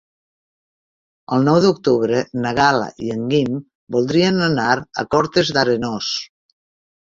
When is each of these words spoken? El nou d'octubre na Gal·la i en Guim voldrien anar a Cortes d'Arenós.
El 1.35 1.45
nou 1.49 1.59
d'octubre 1.65 2.21
na 2.45 2.55
Gal·la 2.61 2.89
i 3.09 3.13
en 3.17 3.29
Guim 3.35 3.61
voldrien 3.99 4.49
anar 4.49 4.69
a 4.75 5.07
Cortes 5.15 5.55
d'Arenós. 5.61 6.13